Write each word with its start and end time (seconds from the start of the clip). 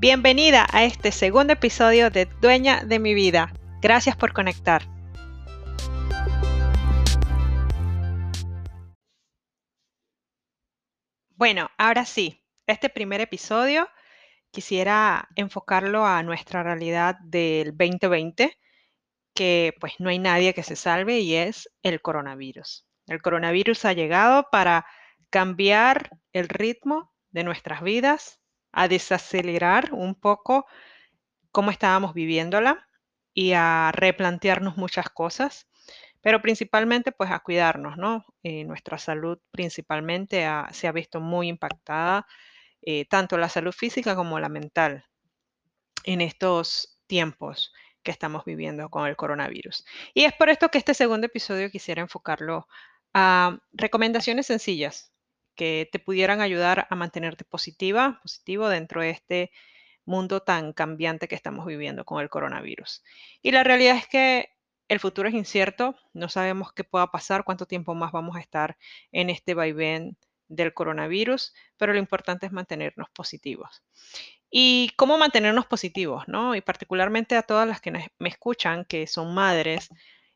Bienvenida 0.00 0.66
a 0.72 0.84
este 0.84 1.12
segundo 1.12 1.52
episodio 1.52 2.08
de 2.08 2.24
Dueña 2.24 2.84
de 2.86 2.98
mi 2.98 3.12
vida. 3.12 3.52
Gracias 3.82 4.16
por 4.16 4.32
conectar. 4.32 4.80
Bueno, 11.36 11.68
ahora 11.76 12.06
sí, 12.06 12.42
este 12.66 12.88
primer 12.88 13.20
episodio 13.20 13.90
quisiera 14.50 15.28
enfocarlo 15.36 16.06
a 16.06 16.22
nuestra 16.22 16.62
realidad 16.62 17.16
del 17.22 17.76
2020, 17.76 18.56
que 19.34 19.74
pues 19.80 19.96
no 19.98 20.08
hay 20.08 20.18
nadie 20.18 20.54
que 20.54 20.62
se 20.62 20.76
salve 20.76 21.18
y 21.18 21.34
es 21.34 21.68
el 21.82 22.00
coronavirus. 22.00 22.86
El 23.06 23.20
coronavirus 23.20 23.84
ha 23.84 23.92
llegado 23.92 24.48
para 24.50 24.86
cambiar 25.28 26.08
el 26.32 26.48
ritmo 26.48 27.12
de 27.32 27.44
nuestras 27.44 27.82
vidas, 27.82 28.39
a 28.72 28.88
desacelerar 28.88 29.92
un 29.92 30.14
poco 30.14 30.66
cómo 31.52 31.70
estábamos 31.70 32.14
viviéndola 32.14 32.88
y 33.34 33.52
a 33.52 33.92
replantearnos 33.92 34.76
muchas 34.76 35.08
cosas, 35.10 35.68
pero 36.20 36.42
principalmente 36.42 37.12
pues 37.12 37.30
a 37.30 37.40
cuidarnos, 37.40 37.96
¿no? 37.96 38.24
Eh, 38.42 38.64
nuestra 38.64 38.98
salud 38.98 39.38
principalmente 39.50 40.46
se 40.72 40.88
ha 40.88 40.92
visto 40.92 41.20
muy 41.20 41.48
impactada, 41.48 42.26
eh, 42.82 43.06
tanto 43.06 43.38
la 43.38 43.48
salud 43.48 43.72
física 43.72 44.14
como 44.14 44.38
la 44.38 44.48
mental 44.48 45.04
en 46.04 46.20
estos 46.20 46.98
tiempos 47.06 47.72
que 48.02 48.10
estamos 48.10 48.44
viviendo 48.44 48.88
con 48.88 49.06
el 49.06 49.16
coronavirus. 49.16 49.84
Y 50.14 50.24
es 50.24 50.32
por 50.32 50.48
esto 50.48 50.70
que 50.70 50.78
este 50.78 50.94
segundo 50.94 51.26
episodio 51.26 51.70
quisiera 51.70 52.00
enfocarlo 52.00 52.66
a 53.12 53.58
recomendaciones 53.72 54.46
sencillas 54.46 55.12
que 55.54 55.88
te 55.90 55.98
pudieran 55.98 56.40
ayudar 56.40 56.86
a 56.90 56.96
mantenerte 56.96 57.44
positiva, 57.44 58.20
positivo 58.22 58.68
dentro 58.68 59.02
de 59.02 59.10
este 59.10 59.50
mundo 60.04 60.40
tan 60.40 60.72
cambiante 60.72 61.28
que 61.28 61.34
estamos 61.34 61.66
viviendo 61.66 62.04
con 62.04 62.20
el 62.20 62.28
coronavirus. 62.28 63.02
Y 63.42 63.52
la 63.52 63.64
realidad 63.64 63.96
es 63.96 64.06
que 64.06 64.50
el 64.88 65.00
futuro 65.00 65.28
es 65.28 65.34
incierto, 65.34 65.94
no 66.12 66.28
sabemos 66.28 66.72
qué 66.72 66.82
pueda 66.84 67.10
pasar, 67.12 67.44
cuánto 67.44 67.66
tiempo 67.66 67.94
más 67.94 68.10
vamos 68.10 68.36
a 68.36 68.40
estar 68.40 68.76
en 69.12 69.30
este 69.30 69.54
vaivén 69.54 70.16
del 70.48 70.74
coronavirus, 70.74 71.54
pero 71.76 71.92
lo 71.92 72.00
importante 72.00 72.46
es 72.46 72.52
mantenernos 72.52 73.08
positivos. 73.10 73.84
¿Y 74.50 74.90
cómo 74.96 75.16
mantenernos 75.16 75.66
positivos? 75.66 76.26
¿no? 76.26 76.56
Y 76.56 76.60
particularmente 76.60 77.36
a 77.36 77.42
todas 77.42 77.68
las 77.68 77.80
que 77.80 77.92
me 77.92 78.28
escuchan, 78.28 78.84
que 78.84 79.06
son 79.06 79.32
madres 79.32 79.90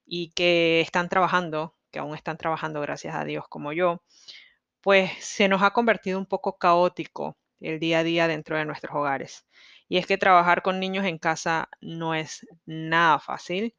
y 0.07 0.31
que 0.31 0.81
están 0.81 1.09
trabajando, 1.09 1.75
que 1.91 1.99
aún 1.99 2.15
están 2.15 2.37
trabajando, 2.37 2.81
gracias 2.81 3.15
a 3.17 3.25
Dios, 3.25 3.49
como 3.49 3.73
yo, 3.73 4.03
pues 4.85 5.13
se 5.21 5.49
nos 5.49 5.63
ha 5.63 5.73
convertido 5.73 6.19
un 6.19 6.27
poco 6.27 6.59
caótico 6.59 7.39
el 7.61 7.81
día 7.81 8.01
a 8.01 8.05
día 8.05 8.29
dentro 8.29 8.59
de 8.59 8.67
nuestros 8.67 8.95
hogares. 8.95 9.47
Y 9.89 9.99
es 9.99 10.07
que 10.07 10.19
trabajar 10.19 10.63
con 10.63 10.79
niños 10.81 11.07
en 11.07 11.19
casa 11.19 11.71
no 11.81 12.15
es 12.15 12.47
nada 12.67 13.19
fácil. 13.19 13.75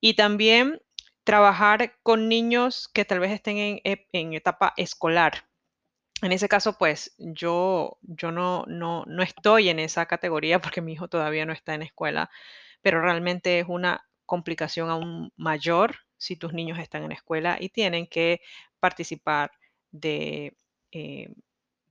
Y 0.00 0.14
también 0.14 0.80
trabajar 1.24 1.94
con 2.04 2.28
niños 2.28 2.88
que 2.94 3.04
tal 3.04 3.20
vez 3.20 3.32
estén 3.32 3.58
en, 3.58 3.80
en 4.12 4.34
etapa 4.34 4.72
escolar, 4.76 5.46
en 6.22 6.32
ese 6.32 6.48
caso, 6.48 6.78
pues 6.78 7.14
yo, 7.18 7.98
yo 8.02 8.32
no, 8.32 8.64
no, 8.68 9.04
no 9.06 9.22
estoy 9.22 9.68
en 9.68 9.78
esa 9.80 10.06
categoría 10.06 10.60
porque 10.62 10.80
mi 10.80 10.92
hijo 10.92 11.08
todavía 11.08 11.46
no 11.46 11.52
está 11.52 11.74
en 11.74 11.82
escuela, 11.82 12.30
pero 12.82 13.02
realmente 13.02 13.60
es 13.60 13.66
una 13.68 14.06
complicación 14.26 14.90
aún 14.90 15.32
mayor 15.36 15.96
si 16.16 16.36
tus 16.36 16.52
niños 16.52 16.78
están 16.78 17.04
en 17.04 17.12
escuela 17.12 17.58
y 17.60 17.68
tienen 17.70 18.06
que 18.06 18.40
participar 18.80 19.50
de, 19.92 20.56
eh, 20.92 21.34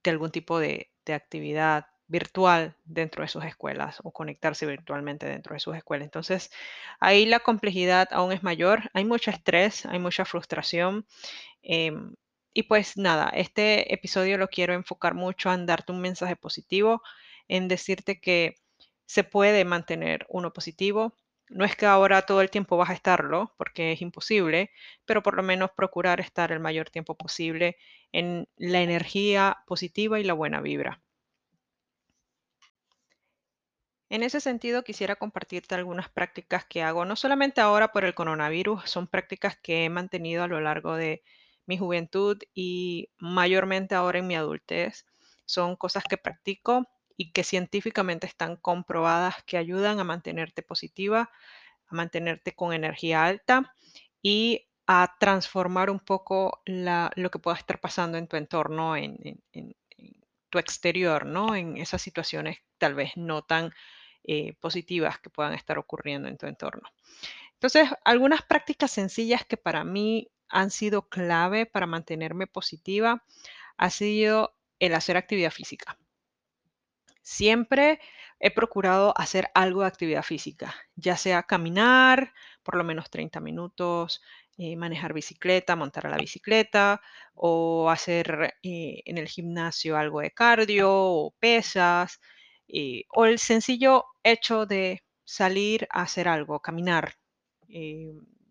de 0.04 0.12
algún 0.12 0.32
tipo 0.32 0.60
de, 0.60 0.92
de 1.06 1.14
actividad 1.14 1.88
virtual 2.08 2.76
dentro 2.86 3.24
de 3.24 3.28
sus 3.30 3.44
escuelas 3.46 3.98
o 4.04 4.12
conectarse 4.12 4.66
virtualmente 4.68 5.26
dentro 5.28 5.54
de 5.56 5.60
sus 5.60 5.76
escuelas. 5.76 6.06
Entonces, 6.06 6.52
ahí 7.00 7.26
la 7.26 7.40
complejidad 7.40 8.10
aún 8.12 8.32
es 8.32 8.44
mayor, 8.44 8.90
hay 8.94 9.06
mucho 9.06 9.32
estrés, 9.32 9.86
hay 9.86 10.00
mucha 10.00 10.26
frustración. 10.26 11.06
Em, 11.64 12.16
y 12.54 12.64
pues 12.64 12.98
nada, 12.98 13.30
este 13.30 13.94
episodio 13.94 14.38
lo 14.38 14.48
quiero 14.48 14.74
enfocar 14.74 15.14
mucho 15.16 15.52
en 15.54 15.66
darte 15.66 15.92
un 15.92 16.02
mensaje 16.02 16.36
positivo, 16.36 17.02
en 17.48 17.68
decirte 17.68 18.20
que 18.22 18.56
se 19.06 19.24
puede 19.24 19.66
mantener 19.66 20.26
uno 20.30 20.54
positivo. 20.54 21.16
No 21.50 21.66
es 21.66 21.76
que 21.76 21.86
ahora 21.88 22.22
todo 22.24 22.42
el 22.42 22.52
tiempo 22.52 22.78
vas 22.78 22.92
a 22.92 22.94
estarlo, 22.94 23.54
porque 23.58 23.92
es 23.92 24.02
imposible, 24.02 24.72
pero 25.06 25.24
por 25.24 25.36
lo 25.36 25.42
menos 25.44 25.72
procurar 25.72 26.20
estar 26.20 26.52
el 26.52 26.60
mayor 26.60 26.90
tiempo 26.92 27.16
posible 27.16 27.78
en 28.12 28.48
la 28.58 28.82
energía 28.82 29.58
positiva 29.66 30.20
y 30.20 30.24
la 30.24 30.34
buena 30.34 30.62
vibra. 30.62 31.02
En 34.10 34.24
ese 34.24 34.40
sentido, 34.40 34.84
quisiera 34.84 35.16
compartirte 35.16 35.76
algunas 35.76 36.10
prácticas 36.10 36.66
que 36.66 36.82
hago, 36.82 37.06
no 37.06 37.16
solamente 37.16 37.62
ahora 37.62 37.92
por 37.92 38.04
el 38.04 38.16
coronavirus, 38.16 38.90
son 38.90 39.08
prácticas 39.08 39.58
que 39.58 39.86
he 39.86 39.90
mantenido 39.90 40.44
a 40.44 40.48
lo 40.48 40.60
largo 40.62 40.96
de 40.96 41.24
mi 41.68 41.78
juventud 41.78 42.38
y 42.54 43.10
mayormente 43.20 43.94
ahora 43.94 44.20
en 44.20 44.28
mi 44.28 44.36
adultez. 44.36 45.06
Son 45.46 45.76
cosas 45.76 46.04
que 46.06 46.18
practico 46.18 46.88
y 47.18 47.32
que 47.32 47.44
científicamente 47.44 48.28
están 48.28 48.58
comprobadas 48.58 49.44
que 49.46 49.58
ayudan 49.58 50.00
a 50.00 50.04
mantenerte 50.04 50.62
positiva, 50.62 51.32
a 51.88 51.96
mantenerte 51.96 52.54
con 52.54 52.74
energía 52.74 53.26
alta 53.26 53.74
y 54.22 54.68
a 54.88 55.16
transformar 55.20 55.90
un 55.90 56.00
poco 56.00 56.62
lo 56.66 57.32
que 57.32 57.40
pueda 57.40 57.58
estar 57.58 57.80
pasando 57.80 58.18
en 58.18 58.28
tu 58.28 58.38
entorno, 58.38 58.96
en, 58.96 59.18
tu 60.50 60.60
exterior, 60.60 61.26
¿no? 61.26 61.56
En 61.56 61.78
esas 61.78 62.02
situaciones 62.02 62.60
tal 62.78 62.94
vez 62.94 63.12
no 63.16 63.42
tan 63.42 63.74
eh, 64.24 64.54
positivas 64.60 65.20
que 65.20 65.30
puedan 65.30 65.54
estar 65.54 65.78
ocurriendo 65.78 66.28
en 66.28 66.38
tu 66.38 66.46
entorno. 66.46 66.90
Entonces, 67.54 67.90
algunas 68.04 68.42
prácticas 68.44 68.92
sencillas 68.92 69.46
que 69.46 69.58
para 69.58 69.84
mí 69.84 70.30
han 70.50 70.70
sido 70.70 71.10
clave 71.10 71.66
para 71.66 71.88
mantenerme 71.88 72.48
positiva 72.48 73.24
ha 73.78 73.90
sido 73.90 74.56
el 74.80 74.94
hacer 74.94 75.18
actividad 75.18 75.52
física. 75.52 75.98
Siempre 77.26 78.00
he 78.40 78.52
procurado 78.52 79.14
hacer 79.18 79.50
algo 79.56 79.82
de 79.82 79.88
actividad 79.88 80.22
física, 80.24 80.76
ya 80.96 81.18
sea 81.18 81.42
caminar 81.44 82.34
por 82.64 82.76
lo 82.78 82.84
menos 82.84 83.10
30 83.10 83.40
minutos, 83.40 84.22
eh, 84.58 84.76
manejar 84.78 85.14
bicicleta, 85.14 85.76
montar 85.76 86.06
a 86.06 86.10
la 86.12 86.18
bicicleta 86.18 87.02
o 87.34 87.90
hacer 87.90 88.56
eh, 88.64 89.02
en 89.06 89.18
el 89.18 89.28
gimnasio 89.28 89.98
algo 89.98 90.22
de 90.22 90.32
cardio 90.32 90.90
o 90.94 91.36
pesas 91.40 92.20
eh, 92.68 93.04
o 93.10 93.26
el 93.26 93.40
sencillo 93.40 94.06
hecho 94.24 94.66
de 94.68 95.04
salir 95.24 95.88
a 95.92 96.04
hacer 96.04 96.28
algo, 96.28 96.60
caminar, 96.62 97.16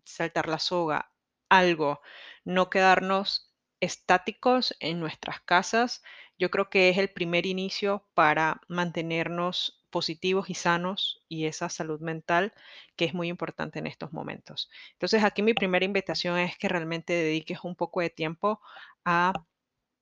saltar 0.03 0.47
la 0.47 0.59
soga, 0.59 1.11
algo, 1.49 2.01
no 2.43 2.69
quedarnos 2.69 3.53
estáticos 3.79 4.75
en 4.79 4.99
nuestras 4.99 5.41
casas. 5.41 6.03
Yo 6.37 6.49
creo 6.51 6.69
que 6.69 6.89
es 6.89 6.97
el 6.97 7.09
primer 7.09 7.45
inicio 7.45 8.05
para 8.13 8.61
mantenernos 8.67 9.81
positivos 9.89 10.49
y 10.49 10.53
sanos 10.55 11.23
y 11.29 11.45
esa 11.45 11.69
salud 11.69 12.01
mental 12.01 12.53
que 12.97 13.05
es 13.05 13.13
muy 13.13 13.29
importante 13.29 13.79
en 13.79 13.87
estos 13.87 14.11
momentos. 14.11 14.69
Entonces 14.93 15.23
aquí 15.23 15.41
mi 15.41 15.53
primera 15.53 15.85
invitación 15.85 16.37
es 16.39 16.57
que 16.57 16.67
realmente 16.67 17.13
dediques 17.13 17.59
un 17.63 17.75
poco 17.75 18.01
de 18.01 18.09
tiempo 18.09 18.61
a 19.05 19.33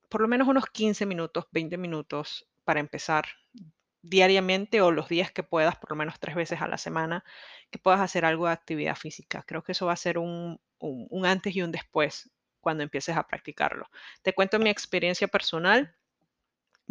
por 0.09 0.21
lo 0.21 0.27
menos 0.27 0.47
unos 0.47 0.65
15 0.67 1.05
minutos, 1.05 1.47
20 1.51 1.77
minutos 1.77 2.47
para 2.63 2.79
empezar 2.79 3.25
diariamente 4.01 4.81
o 4.81 4.91
los 4.91 5.09
días 5.09 5.31
que 5.31 5.43
puedas, 5.43 5.77
por 5.77 5.91
lo 5.91 5.95
menos 5.95 6.19
tres 6.19 6.35
veces 6.35 6.61
a 6.61 6.67
la 6.67 6.77
semana, 6.77 7.23
que 7.71 7.79
puedas 7.79 8.01
hacer 8.01 8.25
algo 8.25 8.47
de 8.47 8.53
actividad 8.53 8.95
física. 8.95 9.43
Creo 9.47 9.63
que 9.63 9.71
eso 9.73 9.85
va 9.85 9.93
a 9.93 9.97
ser 9.97 10.17
un, 10.17 10.59
un, 10.79 11.25
antes 11.25 11.55
y 11.55 11.61
un 11.61 11.71
después 11.71 12.31
cuando 12.59 12.83
empieces 12.83 13.15
a 13.17 13.27
practicarlo. 13.27 13.89
Te 14.21 14.33
cuento 14.33 14.59
mi 14.59 14.69
experiencia 14.69 15.27
personal. 15.27 15.95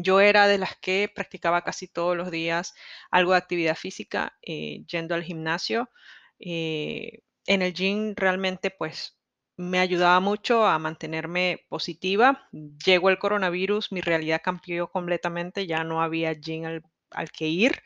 Yo 0.03 0.21
era 0.21 0.47
de 0.49 0.59
las 0.59 0.77
que 0.79 1.11
practicaba 1.15 1.63
casi 1.63 1.89
todos 1.89 2.17
los 2.17 2.31
días 2.31 2.75
algo 3.11 3.33
de 3.33 3.39
actividad 3.39 3.77
física, 3.77 4.37
eh, 4.43 4.85
yendo 4.87 5.15
al 5.15 5.23
gimnasio. 5.25 5.91
Eh, 6.39 7.21
en 7.47 7.63
el 7.63 7.73
gym 7.75 8.15
realmente 8.17 8.71
pues 8.71 9.19
me 9.57 9.79
ayudaba 9.81 10.21
mucho 10.21 10.67
a 10.67 10.79
mantenerme 10.79 11.65
positiva. 11.69 12.49
Llegó 12.85 13.11
el 13.11 13.19
coronavirus, 13.19 13.93
mi 13.93 14.01
realidad 14.01 14.41
cambió 14.43 14.89
completamente, 14.91 15.67
ya 15.67 15.85
no 15.85 16.03
había 16.03 16.35
gym 16.35 16.65
al, 16.65 16.83
al 17.11 17.31
que 17.31 17.49
ir. 17.49 17.83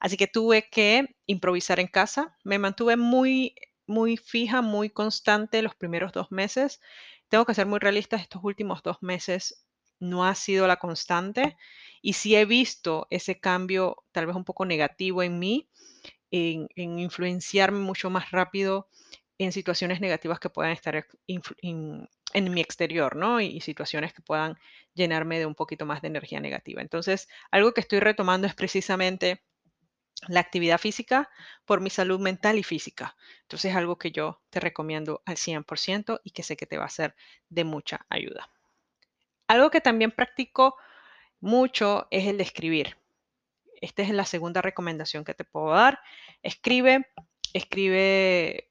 Así 0.00 0.16
que 0.16 0.26
tuve 0.26 0.68
que 0.70 1.16
improvisar 1.26 1.80
en 1.80 1.88
casa. 1.88 2.36
Me 2.44 2.58
mantuve 2.58 2.96
muy 2.96 3.54
muy 3.86 4.18
fija, 4.18 4.60
muy 4.60 4.90
constante 4.90 5.62
los 5.62 5.74
primeros 5.74 6.12
dos 6.12 6.30
meses. 6.30 6.80
Tengo 7.28 7.46
que 7.46 7.54
ser 7.54 7.66
muy 7.66 7.78
realista, 7.78 8.16
estos 8.16 8.44
últimos 8.44 8.82
dos 8.82 8.98
meses 9.02 9.64
no 10.00 10.24
ha 10.24 10.34
sido 10.34 10.66
la 10.66 10.76
constante 10.76 11.56
y 12.02 12.14
sí 12.14 12.36
he 12.36 12.44
visto 12.44 13.06
ese 13.10 13.40
cambio 13.40 14.04
tal 14.12 14.26
vez 14.26 14.36
un 14.36 14.44
poco 14.44 14.64
negativo 14.64 15.22
en 15.22 15.38
mí, 15.38 15.68
en, 16.30 16.68
influenciarme 16.76 17.78
mucho 17.78 18.10
más 18.10 18.30
rápido 18.30 18.88
en 19.38 19.52
situaciones 19.52 20.00
negativas 20.00 20.40
que 20.40 20.50
puedan 20.50 20.72
estar 20.72 21.06
en 21.26 22.52
mi 22.52 22.60
exterior, 22.60 23.16
¿no? 23.16 23.40
Y, 23.40 23.60
situaciones 23.60 24.12
que 24.12 24.22
puedan 24.22 24.58
llenarme 24.94 25.38
de 25.38 25.46
un 25.46 25.54
poquito 25.54 25.86
más 25.86 26.02
de 26.02 26.08
energía 26.08 26.40
negativa. 26.40 26.82
Entonces, 26.82 27.28
algo 27.50 27.72
que 27.72 27.80
estoy 27.80 28.00
retomando 28.00 28.46
es 28.46 28.54
precisamente 28.54 29.42
la 30.28 30.40
actividad 30.40 30.78
física 30.78 31.30
por 31.64 31.80
mi 31.80 31.90
salud 31.90 32.20
mental 32.20 32.58
y 32.58 32.64
física. 32.64 33.16
Entonces, 33.42 33.70
es 33.70 33.76
algo 33.76 33.98
que 33.98 34.10
yo 34.10 34.42
te 34.50 34.60
recomiendo 34.60 35.22
al 35.24 35.36
100% 35.36 36.20
y 36.24 36.30
que 36.32 36.42
sé 36.42 36.56
que 36.56 36.66
te 36.66 36.78
va 36.78 36.86
a 36.86 36.90
ser 36.90 37.14
de 37.48 37.64
mucha 37.64 38.06
ayuda. 38.08 38.50
Algo 39.48 39.70
que 39.70 39.80
también 39.80 40.10
practico 40.10 40.76
mucho 41.40 42.06
es 42.10 42.26
el 42.26 42.36
de 42.36 42.44
escribir. 42.44 42.96
Esta 43.80 44.02
es 44.02 44.10
la 44.10 44.24
segunda 44.24 44.62
recomendación 44.62 45.24
que 45.24 45.34
te 45.34 45.44
puedo 45.44 45.70
dar. 45.70 46.00
Escribe, 46.42 47.06
escribe, 47.54 48.70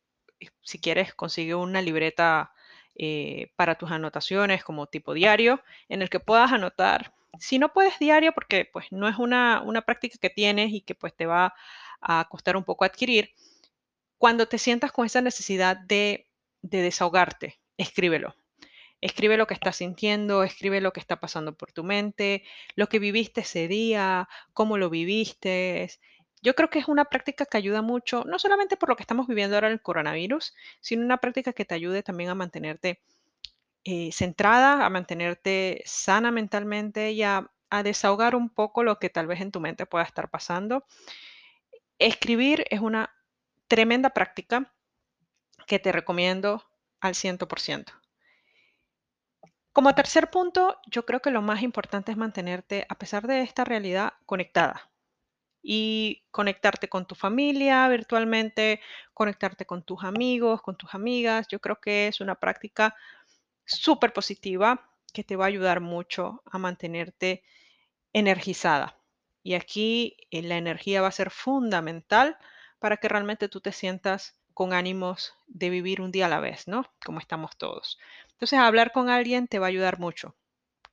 si 0.61 0.79
quieres, 0.79 1.13
consigue 1.13 1.55
una 1.55 1.81
libreta 1.81 2.53
eh, 2.95 3.51
para 3.55 3.75
tus 3.75 3.91
anotaciones 3.91 4.63
como 4.63 4.87
tipo 4.87 5.13
diario, 5.13 5.61
en 5.89 6.01
el 6.01 6.09
que 6.09 6.19
puedas 6.19 6.51
anotar. 6.51 7.13
Si 7.39 7.59
no 7.59 7.73
puedes 7.73 7.99
diario, 7.99 8.33
porque 8.33 8.69
pues 8.71 8.87
no 8.91 9.07
es 9.07 9.17
una, 9.17 9.63
práctica 9.85 10.17
que 10.19 10.29
tienes 10.29 10.71
y 10.71 10.81
que 10.81 10.95
pues 10.95 11.15
te 11.15 11.25
va 11.25 11.53
a 12.01 12.27
costar 12.29 12.57
un 12.57 12.63
poco 12.63 12.85
adquirir, 12.85 13.33
cuando 14.17 14.47
te 14.47 14.57
sientas 14.57 14.91
con 14.91 15.05
esa 15.05 15.21
necesidad 15.21 15.77
de, 15.77 16.27
de 16.61 16.81
desahogarte, 16.81 17.59
escríbelo. 17.77 18.35
Escribe 19.01 19.37
lo 19.37 19.45
que 19.47 19.53
estás 19.53 19.75
sintiendo, 19.77 20.43
escribe 20.43 20.81
lo 20.81 20.91
que 20.91 20.99
está 20.99 21.19
pasando 21.19 21.55
por 21.55 21.71
tu 21.71 21.83
mente, 21.83 22.43
lo 22.75 22.87
que 22.87 22.99
viviste 22.99 23.41
ese 23.41 23.67
día, 23.67 24.27
cómo 24.53 24.77
lo 24.77 24.89
viviste. 24.89 25.89
Yo 26.41 26.55
creo 26.55 26.69
que 26.69 26.79
es 26.79 26.87
una 26.87 27.05
práctica 27.05 27.45
que 27.45 27.57
ayuda 27.57 27.81
mucho, 27.81 28.23
no 28.25 28.39
solamente 28.39 28.77
por 28.77 28.89
lo 28.89 28.95
que 28.95 29.03
estamos 29.03 29.27
viviendo 29.27 29.55
ahora 29.55 29.69
el 29.69 29.81
coronavirus, 29.81 30.55
sino 30.81 31.05
una 31.05 31.17
práctica 31.17 31.53
que 31.53 31.65
te 31.65 31.75
ayude 31.75 32.03
también 32.03 32.29
a 32.29 32.35
mantenerte 32.35 33.01
eh, 33.83 34.11
centrada, 34.11 34.85
a 34.85 34.89
mantenerte 34.89 35.83
sana 35.85 36.31
mentalmente 36.31 37.11
y 37.11 37.23
a, 37.23 37.51
a 37.69 37.83
desahogar 37.83 38.35
un 38.35 38.49
poco 38.49 38.83
lo 38.83 38.99
que 38.99 39.09
tal 39.09 39.27
vez 39.27 39.41
en 39.41 39.51
tu 39.51 39.59
mente 39.59 39.85
pueda 39.85 40.05
estar 40.05 40.29
pasando. 40.29 40.85
Escribir 41.99 42.65
es 42.69 42.79
una 42.79 43.13
tremenda 43.67 44.11
práctica 44.11 44.73
que 45.67 45.79
te 45.79 45.91
recomiendo 45.91 46.63
al 46.99 47.13
100%. 47.13 48.06
Como 49.77 49.93
tercer 49.93 50.31
punto, 50.31 50.81
yo 50.87 51.05
creo 51.05 51.19
que 51.19 51.29
lo 51.29 51.43
más 51.43 51.61
importante 51.61 52.11
es 52.11 52.17
mantenerte, 52.17 52.87
a 52.89 52.97
pesar 52.97 53.27
de 53.27 53.41
esta 53.41 53.63
realidad, 53.63 54.13
conectada. 54.25 54.89
Y 55.61 56.23
conectarte 56.31 56.89
con 56.89 57.05
tu 57.05 57.13
familia 57.13 57.87
virtualmente, 57.87 58.81
conectarte 59.13 59.67
con 59.67 59.83
tus 59.83 60.03
amigos, 60.03 60.63
con 60.63 60.77
tus 60.77 60.95
amigas. 60.95 61.47
Yo 61.47 61.59
creo 61.59 61.79
que 61.79 62.07
es 62.07 62.21
una 62.21 62.33
práctica 62.33 62.95
súper 63.65 64.13
positiva 64.13 64.89
que 65.13 65.23
te 65.23 65.35
va 65.35 65.45
a 65.45 65.49
ayudar 65.49 65.79
mucho 65.79 66.41
a 66.51 66.57
mantenerte 66.57 67.43
energizada. 68.13 68.97
Y 69.43 69.53
aquí 69.53 70.17
eh, 70.31 70.41
la 70.41 70.57
energía 70.57 71.03
va 71.03 71.09
a 71.09 71.11
ser 71.11 71.29
fundamental 71.29 72.35
para 72.79 72.97
que 72.97 73.09
realmente 73.09 73.47
tú 73.47 73.61
te 73.61 73.71
sientas 73.71 74.39
con 74.55 74.73
ánimos 74.73 75.35
de 75.45 75.69
vivir 75.69 76.01
un 76.01 76.11
día 76.11 76.25
a 76.25 76.29
la 76.29 76.39
vez, 76.39 76.67
¿no? 76.67 76.91
Como 77.05 77.19
estamos 77.19 77.55
todos. 77.57 77.99
Entonces, 78.37 78.59
hablar 78.59 78.91
con 78.91 79.09
alguien 79.09 79.47
te 79.47 79.57
va 79.59 79.65
a 79.65 79.69
ayudar 79.69 79.99
mucho. 79.99 80.35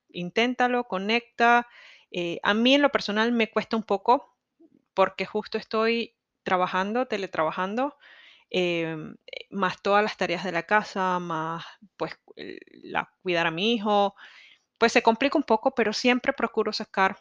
Inténtalo, 0.09 0.85
conecta. 0.85 1.67
Eh, 2.11 2.39
a 2.43 2.53
mí 2.55 2.75
en 2.75 2.81
lo 2.81 2.89
personal 2.89 3.31
me 3.31 3.51
cuesta 3.51 3.77
un 3.77 3.83
poco 3.83 4.35
porque 4.95 5.25
justo 5.25 5.57
estoy 5.57 6.15
trabajando, 6.43 7.07
teletrabajando, 7.07 7.97
em, 8.51 9.15
más 9.51 9.81
todas 9.81 10.03
las 10.03 10.17
tareas 10.17 10.43
de 10.43 10.51
la 10.53 10.63
casa, 10.63 11.19
más 11.19 11.65
pues 11.97 12.17
la, 12.83 13.11
cuidar 13.23 13.47
a 13.47 13.51
mi 13.51 13.73
hijo, 13.73 14.15
pues 14.79 14.93
se 14.93 15.03
complica 15.03 15.37
un 15.37 15.43
poco, 15.45 15.75
pero 15.75 15.93
siempre 15.93 16.33
procuro 16.33 16.73
sacar 16.73 17.17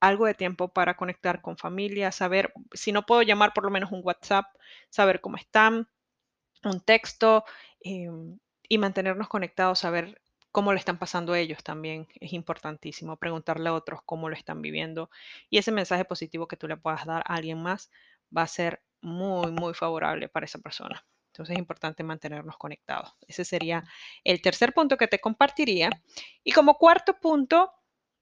algo 0.00 0.26
de 0.26 0.34
tiempo 0.34 0.68
para 0.68 0.96
conectar 0.96 1.42
con 1.42 1.56
familia, 1.58 2.12
saber, 2.12 2.52
si 2.74 2.92
no 2.92 3.06
puedo 3.06 3.22
llamar, 3.22 3.52
por 3.54 3.64
lo 3.64 3.70
menos 3.70 3.92
un 3.92 4.02
WhatsApp, 4.04 4.46
saber 4.90 5.20
cómo 5.20 5.36
están, 5.36 5.88
un 6.64 6.80
texto 6.82 7.44
em, 7.80 8.38
y 8.68 8.78
mantenernos 8.78 9.28
conectados, 9.28 9.80
saber 9.80 10.20
cómo 10.52 10.72
lo 10.72 10.78
están 10.78 10.98
pasando 10.98 11.34
ellos 11.34 11.62
también 11.62 12.08
es 12.20 12.32
importantísimo, 12.32 13.16
preguntarle 13.16 13.68
a 13.68 13.74
otros 13.74 14.00
cómo 14.04 14.28
lo 14.28 14.34
están 14.34 14.62
viviendo 14.62 15.10
y 15.50 15.58
ese 15.58 15.72
mensaje 15.72 16.04
positivo 16.04 16.48
que 16.48 16.56
tú 16.56 16.68
le 16.68 16.76
puedas 16.76 17.04
dar 17.04 17.22
a 17.26 17.34
alguien 17.34 17.62
más 17.62 17.90
va 18.36 18.42
a 18.42 18.46
ser 18.46 18.82
muy, 19.00 19.52
muy 19.52 19.74
favorable 19.74 20.28
para 20.28 20.46
esa 20.46 20.58
persona. 20.58 21.04
Entonces 21.28 21.54
es 21.54 21.58
importante 21.58 22.02
mantenernos 22.02 22.56
conectados. 22.56 23.14
Ese 23.28 23.44
sería 23.44 23.84
el 24.24 24.42
tercer 24.42 24.72
punto 24.74 24.96
que 24.96 25.06
te 25.06 25.20
compartiría. 25.20 25.90
Y 26.42 26.50
como 26.50 26.74
cuarto 26.78 27.20
punto, 27.20 27.72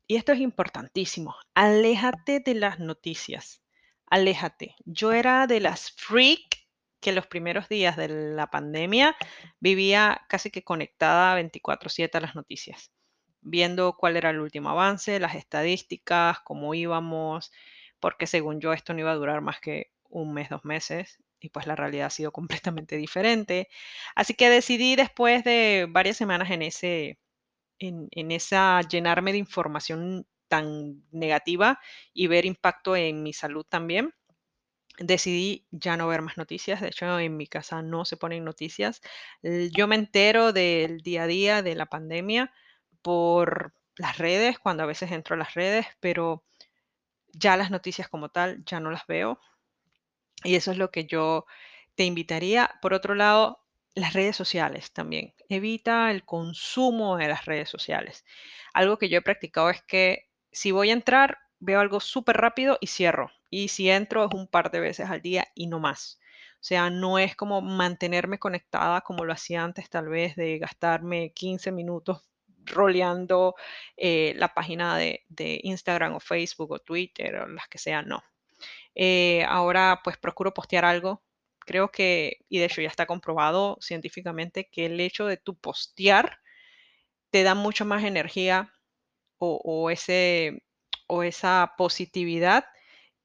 y 0.07 0.17
esto 0.17 0.33
es 0.33 0.41
importantísimo, 0.41 1.35
aléjate 1.55 2.41
de 2.41 2.55
las 2.55 2.79
noticias. 2.79 3.63
Aléjate. 4.09 4.77
Yo 4.85 5.13
era 5.13 5.47
de 5.47 5.61
las 5.61 5.93
freak 5.93 6.56
que 7.01 7.13
los 7.13 7.27
primeros 7.27 7.69
días 7.69 7.97
de 7.97 8.09
la 8.09 8.49
pandemia 8.49 9.17
vivía 9.61 10.23
casi 10.29 10.51
que 10.51 10.65
conectada 10.65 11.35
24/7 11.35 12.19
a 12.19 12.21
las 12.21 12.35
noticias, 12.35 12.93
viendo 13.41 13.97
cuál 13.97 14.17
era 14.17 14.31
el 14.31 14.41
último 14.41 14.71
avance, 14.71 15.21
las 15.21 15.35
estadísticas, 15.35 16.41
cómo 16.41 16.75
íbamos, 16.75 17.53
porque 18.01 18.27
según 18.27 18.61
yo 18.61 18.73
esto 18.73 18.95
no 18.95 19.01
iba 19.01 19.13
a 19.13 19.17
durar 19.17 19.41
más 19.43 19.61
que 19.61 19.93
un 20.09 20.33
mes, 20.35 20.49
dos 20.49 20.65
meses, 20.65 21.19
y 21.41 21.51
pues 21.51 21.67
la 21.67 21.77
realidad 21.77 22.07
ha 22.07 22.11
sido 22.11 22.33
completamente 22.73 22.97
diferente. 22.97 23.69
Así 24.15 24.35
que 24.35 24.51
decidí 24.51 24.97
después 24.97 25.45
de 25.45 25.87
varias 25.91 26.17
semanas 26.17 26.51
en 26.51 26.63
ese 26.63 27.19
en, 27.79 28.31
esa 28.31 28.81
llenarme 28.83 29.33
de 29.33 29.39
información 29.39 30.27
tan 30.49 31.03
negativa 31.11 31.81
y 32.13 32.27
ver 32.29 32.47
impacto 32.47 32.97
en 32.97 33.23
mi 33.23 33.33
salud 33.33 33.67
también, 33.69 34.15
decidí 34.99 35.67
ya 35.71 35.97
no 35.97 36.09
ver 36.09 36.23
más 36.23 36.37
noticias. 36.37 36.81
De 36.81 36.89
hecho, 36.89 37.19
en 37.19 37.37
mi 37.37 37.47
casa 37.47 37.83
no 37.83 38.05
se 38.05 38.17
ponen 38.17 38.45
noticias. 38.45 39.01
Yo 39.43 39.87
me 39.87 39.97
entero 39.97 40.53
del 40.53 41.01
día 41.01 41.25
a 41.25 41.27
día 41.27 41.63
de 41.63 41.75
la 41.75 41.87
pandemia 41.87 42.53
por 43.03 43.75
las 43.97 44.19
redes, 44.19 44.59
cuando 44.59 44.83
a 44.83 44.87
veces 44.87 45.13
entro 45.13 45.35
a 45.35 45.39
las 45.39 45.55
redes, 45.55 45.87
pero 46.01 46.45
ya 47.33 47.57
las 47.57 47.71
noticias 47.71 48.09
como 48.09 48.31
tal 48.31 48.65
ya 48.65 48.81
no 48.81 48.91
las 48.91 49.07
veo. 49.07 49.41
Y 50.45 50.55
eso 50.55 50.71
es 50.71 50.79
lo 50.79 50.91
que 50.91 51.07
yo 51.07 51.47
te 51.95 52.05
invitaría. 52.05 52.71
Por 52.83 52.95
otro 52.95 53.15
lado, 53.15 53.63
las 53.95 54.13
redes 54.13 54.37
sociales 54.37 54.93
también. 54.93 55.35
Evita 55.49 56.11
el 56.11 56.25
consumo 56.25 57.17
de 57.17 57.29
las 57.29 57.47
redes 57.47 57.69
sociales. 57.69 58.25
Algo 58.75 58.99
que 58.99 59.09
yo 59.09 59.19
he 59.19 59.23
practicado 59.23 59.71
es 59.71 59.83
que 59.83 60.29
si 60.53 60.71
voy 60.71 60.91
a 60.91 60.95
entrar, 60.95 61.39
veo 61.61 61.81
algo 61.81 62.01
súper 62.01 62.37
rápido 62.37 62.79
y 62.81 62.89
cierro. 62.89 63.31
Y 63.51 63.69
si 63.69 63.91
entro 63.91 64.25
es 64.25 64.35
un 64.35 64.47
par 64.49 64.71
de 64.71 64.81
veces 64.81 65.09
al 65.11 65.23
día 65.23 65.49
y 65.55 65.67
no 65.67 65.81
más. 65.81 66.19
O 66.55 66.65
sea, 66.67 66.91
no 66.91 67.19
es 67.19 67.37
como 67.37 67.61
mantenerme 67.61 68.39
conectada 68.39 69.01
como 69.03 69.25
lo 69.25 69.33
hacía 69.33 69.63
antes, 69.63 69.89
tal 69.91 70.09
vez 70.09 70.37
de 70.37 70.59
gastarme 70.59 71.33
15 71.33 71.73
minutos 71.73 72.23
roleando 72.65 73.55
eh, 73.97 74.35
la 74.37 74.53
página 74.55 74.97
de, 74.97 75.25
Instagram 75.63 76.17
o 76.17 76.21
Facebook 76.21 76.73
o 76.73 76.79
Twitter 76.81 77.37
o 77.37 77.49
las 77.49 77.69
que 77.69 77.79
sean, 77.79 78.09
no. 78.09 78.23
Eh, 78.95 79.45
ahora 79.49 80.01
pues 80.03 80.17
procuro 80.17 80.55
postear 80.55 80.85
algo 80.85 81.23
Creo 81.67 81.91
que, 81.91 82.39
y 82.49 82.59
de 82.61 82.67
hecho 82.67 82.81
ya 82.81 82.89
está 82.89 83.07
comprobado 83.07 83.77
científicamente, 83.81 84.69
que 84.71 84.87
el 84.87 85.01
hecho 85.01 85.27
de 85.27 85.37
tu 85.37 85.57
postear 85.57 86.39
te 87.31 87.43
da 87.43 87.55
mucho 87.57 87.85
más 87.85 88.05
energía 88.05 88.73
o, 89.39 89.91
ese, 89.91 90.63
o 91.07 91.23
esa 91.23 91.75
positividad 91.77 92.67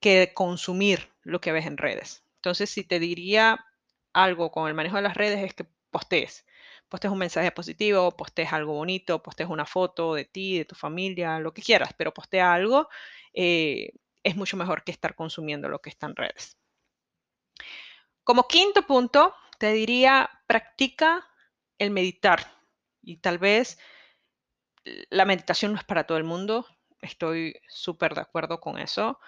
que 0.00 0.32
consumir 0.34 1.12
lo 1.22 1.40
que 1.40 1.52
ves 1.52 1.66
en 1.66 1.76
redes. 1.76 2.24
Entonces, 2.36 2.70
si 2.70 2.84
te 2.84 2.98
diría 2.98 3.64
algo 4.12 4.50
con 4.50 4.68
el 4.68 4.74
manejo 4.74 4.96
de 4.96 5.02
las 5.02 5.16
redes 5.16 5.44
es 5.44 5.54
que 5.54 5.66
postees. 5.90 6.44
Postees 6.88 7.12
un 7.12 7.18
mensaje 7.18 7.50
positivo, 7.52 8.16
postees 8.16 8.52
algo 8.52 8.74
bonito, 8.74 9.22
postees 9.22 9.48
una 9.48 9.64
foto 9.64 10.14
de 10.14 10.24
ti, 10.24 10.58
de 10.58 10.64
tu 10.64 10.74
familia, 10.74 11.38
lo 11.38 11.54
que 11.54 11.62
quieras, 11.62 11.94
pero 11.96 12.12
postea 12.12 12.52
algo. 12.52 12.88
Eh, 13.32 13.92
es 14.22 14.36
mucho 14.36 14.56
mejor 14.56 14.84
que 14.84 14.92
estar 14.92 15.14
consumiendo 15.14 15.68
lo 15.68 15.80
que 15.80 15.90
está 15.90 16.06
en 16.06 16.16
redes. 16.16 16.58
Como 18.24 18.46
quinto 18.46 18.82
punto, 18.82 19.34
te 19.58 19.72
diría, 19.72 20.30
practica 20.46 21.28
el 21.78 21.90
meditar. 21.90 22.52
Y 23.02 23.16
tal 23.16 23.38
vez 23.38 23.78
la 25.10 25.24
meditación 25.24 25.72
no 25.72 25.78
es 25.78 25.84
para 25.84 26.04
todo 26.04 26.18
el 26.18 26.24
mundo, 26.24 26.66
estoy 27.02 27.54
súper 27.68 28.14
de 28.14 28.22
acuerdo 28.22 28.60
con 28.60 28.78
eso, 28.78 29.18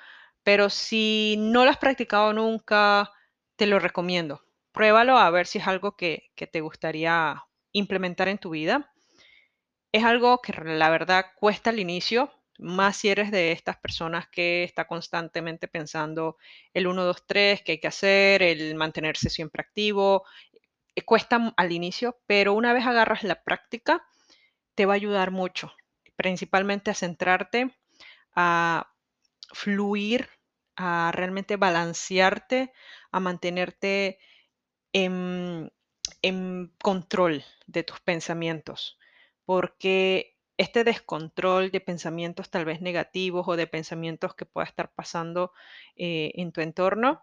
pero 0.43 0.71
si 0.71 1.37
no 1.39 1.65
lo 1.65 1.71
has 1.71 1.79
practicado 1.79 2.33
nunca, 2.33 3.11
te 3.57 3.67
lo 3.67 3.79
recomiendo. 3.79 4.43
Pruébalo 4.73 5.19
a 5.19 5.31
ver 5.31 5.47
si 5.47 5.59
es 5.59 5.67
algo 5.67 5.97
que, 5.97 6.31
te 6.53 6.61
gustaría 6.61 7.45
implementar 7.73 8.29
en 8.29 8.39
tu 8.39 8.51
vida. 8.51 8.93
Es 9.93 10.05
algo 10.05 10.41
que 10.43 10.53
la 10.53 10.91
verdad 10.91 11.27
cuesta 11.37 11.71
al 11.71 11.81
inicio, 11.81 12.31
más 12.59 12.97
si 12.99 13.09
eres 13.09 13.31
de 13.31 13.53
estas 13.53 13.77
personas 13.79 14.29
que 14.29 14.65
está 14.65 14.87
constantemente 14.87 15.69
pensando 15.69 16.37
el 16.73 16.87
1, 16.87 17.05
2, 17.05 17.27
3, 17.27 17.63
que 17.63 17.73
hay 17.73 17.81
que 17.81 17.89
hacer, 17.89 18.43
el 18.43 18.75
mantenerse 18.75 19.31
siempre 19.31 19.63
activo. 19.63 20.25
eh, 20.97 21.03
cuesta 21.03 21.55
al 21.57 21.73
inicio, 21.73 22.19
pero 22.27 22.55
una 22.55 22.73
vez 22.73 22.87
agarras 22.87 23.25
la 23.25 23.43
práctica, 23.43 24.07
te 24.75 24.87
va 24.87 24.95
a 24.95 24.97
ayudar 24.97 25.31
mucho, 25.33 25.73
principalmente 26.17 26.91
a 26.91 26.95
centrarte, 26.95 27.75
a 28.35 28.93
fluir, 29.53 30.29
a 30.77 31.13
realmente 31.13 31.57
balancearte, 31.57 32.73
a 33.13 33.21
mantenerte 33.21 34.19
en, 34.93 35.71
control 36.83 37.45
de 37.67 37.83
tus 37.83 38.01
pensamientos, 38.01 38.99
porque 39.45 40.39
este 40.57 40.85
descontrol 40.85 41.71
de 41.71 41.81
pensamientos 41.81 42.51
tal 42.51 42.65
vez 42.65 42.81
negativos 42.81 43.47
o 43.49 43.57
de 43.57 43.67
pensamientos 43.67 44.35
que 44.35 44.47
pueda 44.47 44.67
estar 44.67 44.93
pasando 44.95 45.53
eh, 45.97 46.33
en 46.37 46.53
tu 46.53 46.61
entorno, 46.61 47.23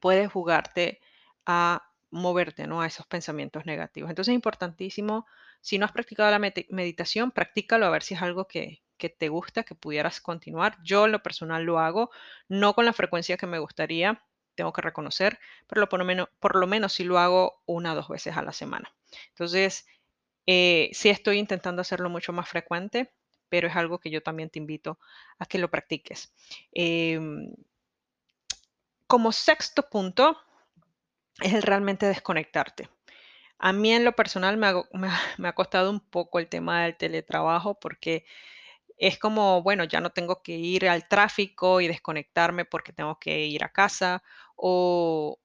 puede 0.00 0.28
jugarte 0.28 1.00
a 1.46 1.90
moverte, 2.10 2.66
¿no? 2.66 2.80
A 2.80 2.86
esos 2.86 3.06
pensamientos 3.06 3.66
negativos. 3.66 4.10
Entonces 4.10 4.32
es 4.32 4.36
importantísimo, 4.36 5.26
si 5.64 5.78
no 5.78 5.86
has 5.86 5.92
practicado 5.92 6.30
la 6.30 6.52
meditación, 6.68 7.30
practícalo 7.30 7.86
a 7.86 7.90
ver 7.90 8.02
si 8.02 8.12
es 8.12 8.20
algo 8.20 8.46
que, 8.46 8.82
te 8.98 9.28
gusta, 9.30 9.62
que 9.62 9.74
pudieras 9.74 10.20
continuar. 10.20 10.76
Yo 10.84 11.06
en 11.06 11.12
lo 11.12 11.22
personal 11.22 11.64
lo 11.64 11.78
hago, 11.78 12.10
no 12.48 12.74
con 12.74 12.84
la 12.84 12.92
frecuencia 12.92 13.38
que 13.38 13.46
me 13.46 13.58
gustaría, 13.58 14.22
tengo 14.54 14.74
que 14.74 14.82
reconocer, 14.82 15.38
pero 15.66 15.88
por 15.88 16.00
lo 16.00 16.04
menos, 16.04 16.28
por 16.38 16.56
lo 16.56 16.88
sí 16.90 17.04
lo 17.04 17.18
hago 17.18 17.62
una 17.64 17.92
o 17.92 17.96
dos 17.96 18.08
veces 18.08 18.36
a 18.36 18.42
la 18.42 18.52
semana. 18.52 18.94
Entonces, 19.30 19.86
eh, 20.46 20.90
sí 20.92 21.08
estoy 21.08 21.38
intentando 21.38 21.80
hacerlo 21.80 22.10
mucho 22.10 22.34
más 22.34 22.46
frecuente, 22.46 23.14
pero 23.48 23.66
es 23.68 23.74
algo 23.74 23.98
que 23.98 24.10
yo 24.10 24.22
también 24.22 24.50
te 24.50 24.58
invito 24.58 24.98
a 25.38 25.46
que 25.46 25.56
lo 25.56 25.70
practiques. 25.70 26.34
Em, 26.72 27.54
como 29.06 29.32
sexto 29.32 29.88
punto, 29.88 30.36
es 31.40 31.54
el 31.54 31.62
realmente 31.62 32.04
desconectarte. 32.04 32.90
A 33.64 33.72
mí 33.72 33.92
en 33.94 34.04
lo 34.04 34.12
personal 34.12 34.58
me 35.38 35.48
ha 35.48 35.54
costado 35.54 35.90
un 35.90 36.00
poco 36.00 36.38
el 36.38 36.48
tema 36.48 36.82
del 36.82 36.98
teletrabajo 36.98 37.80
porque 37.80 38.26
es 38.98 39.18
como, 39.18 39.62
bueno, 39.62 39.84
ya 39.84 40.00
no 40.00 40.10
tengo 40.10 40.42
que 40.42 40.52
ir 40.52 40.86
al 40.86 41.08
tráfico 41.08 41.80
y 41.80 41.88
desconectarme 41.88 42.66
porque 42.66 42.92
tengo 42.92 43.18
que 43.18 43.46
ir 43.46 43.64
a 43.64 43.72
casa 43.72 44.22
o, 44.54 45.38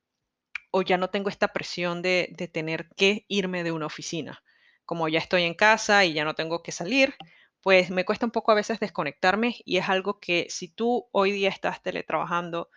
ya 0.86 0.98
no 0.98 1.10
tengo 1.10 1.30
esta 1.30 1.48
presión 1.48 2.02
de 2.02 2.50
tener 2.54 2.90
que 2.98 3.26
irme 3.30 3.64
de 3.64 3.72
una 3.72 3.86
oficina. 3.86 4.44
Como 4.84 5.08
ya 5.08 5.20
estoy 5.20 5.44
en 5.44 5.54
casa 5.54 6.04
y 6.04 6.12
ya 6.12 6.26
no 6.26 6.36
tengo 6.36 6.62
que 6.62 6.74
salir, 6.74 7.16
pues 7.62 7.90
me 7.90 8.04
cuesta 8.04 8.26
un 8.26 8.32
poco 8.32 8.52
a 8.52 8.56
veces 8.56 8.82
desconectarme 8.82 9.56
y 9.64 9.78
es 9.78 9.88
algo 9.88 10.20
que 10.20 10.48
si 10.50 10.68
tú 10.68 11.08
hoy 11.14 11.32
día 11.32 11.50
estás 11.50 11.82
teletrabajando 11.82 12.70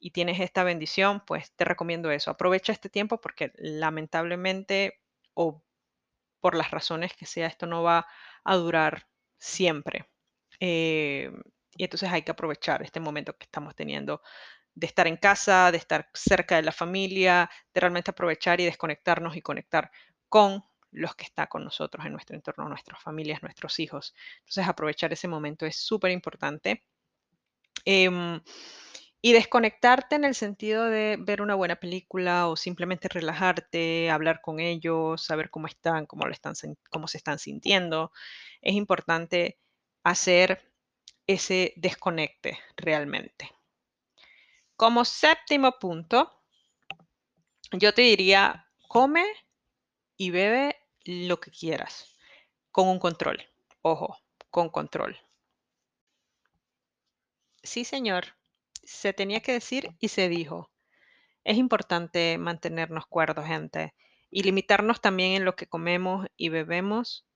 y 0.00 0.10
tienes 0.12 0.40
esta 0.40 0.64
bendición, 0.64 1.22
pues 1.26 1.52
te 1.52 1.64
recomiendo 1.64 2.10
eso. 2.10 2.30
Aprovecha 2.30 2.72
este 2.72 2.88
tiempo 2.88 3.20
porque 3.20 3.52
lamentablemente 3.56 5.00
o 5.34 5.62
por 6.40 6.56
las 6.56 6.70
razones 6.70 7.12
que 7.14 7.26
sea, 7.26 7.46
esto 7.46 7.66
no 7.66 7.82
va 7.82 8.06
a 8.44 8.56
durar 8.56 9.06
siempre. 9.38 10.08
Eh, 10.58 11.30
y 11.76 11.84
entonces 11.84 12.10
hay 12.10 12.22
que 12.22 12.32
aprovechar 12.32 12.82
este 12.82 13.00
momento 13.00 13.36
que 13.36 13.44
estamos 13.44 13.74
teniendo 13.76 14.22
de 14.74 14.86
estar 14.86 15.06
en 15.06 15.16
casa, 15.16 15.70
de 15.70 15.78
estar 15.78 16.08
cerca 16.14 16.56
de 16.56 16.62
la 16.62 16.72
familia, 16.72 17.50
de 17.74 17.80
realmente 17.80 18.10
aprovechar 18.10 18.60
y 18.60 18.64
desconectarnos 18.64 19.36
y 19.36 19.42
conectar 19.42 19.90
con 20.28 20.64
los 20.92 21.14
que 21.14 21.24
están 21.24 21.46
con 21.46 21.64
nosotros 21.64 22.04
en 22.06 22.12
nuestro 22.12 22.36
entorno, 22.36 22.68
nuestras 22.68 23.00
familias, 23.02 23.42
nuestros 23.42 23.78
hijos. 23.78 24.14
Entonces 24.40 24.66
aprovechar 24.66 25.12
ese 25.12 25.28
momento 25.28 25.66
es 25.66 25.76
súper 25.76 26.10
importante. 26.10 26.84
Em, 27.84 28.40
y 29.22 29.32
desconectarte 29.32 30.16
en 30.16 30.24
el 30.24 30.34
sentido 30.34 30.84
de 30.86 31.16
ver 31.18 31.42
una 31.42 31.54
buena 31.54 31.76
película 31.76 32.48
o 32.48 32.56
simplemente 32.56 33.08
relajarte, 33.08 34.10
hablar 34.10 34.40
con 34.40 34.60
ellos, 34.60 35.22
saber 35.24 35.50
cómo 35.50 35.66
están, 35.66 36.06
cómo, 36.06 36.26
están, 36.28 36.54
cómo 36.90 37.06
se 37.06 37.18
están 37.18 37.38
sintiendo. 37.38 38.12
Es 38.62 38.74
importante 38.74 39.58
hacer 40.04 40.72
ese 41.26 41.74
desconecte 41.76 42.58
realmente. 42.76 43.50
Como 44.76 45.04
séptimo 45.04 45.78
punto, 45.78 46.42
yo 47.72 47.92
te 47.92 48.02
diría, 48.02 48.66
come 48.88 49.24
y 50.16 50.30
bebe 50.30 50.76
lo 51.04 51.38
que 51.40 51.50
quieras, 51.50 52.16
con 52.70 52.88
un 52.88 52.98
control. 52.98 53.46
Ojo, 53.82 54.18
con 54.50 54.70
control. 54.70 55.18
Sí, 57.62 57.84
señor, 57.84 58.39
se 58.90 59.12
tenía 59.12 59.40
que 59.40 59.52
decir 59.52 59.90
y 60.00 60.08
se 60.08 60.28
dijo. 60.28 60.70
Es 61.44 61.56
importante 61.58 62.38
mantenernos 62.38 63.06
cuerdos, 63.06 63.46
gente, 63.46 63.94
y 64.30 64.42
limitarnos 64.42 65.00
también 65.00 65.32
en 65.34 65.44
lo 65.44 65.56
que 65.56 65.66
comemos 65.68 66.26
y 66.36 66.50
bebemos 66.50 67.26